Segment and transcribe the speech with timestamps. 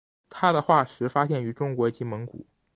[0.29, 2.47] 它的化石发现于中国及蒙古。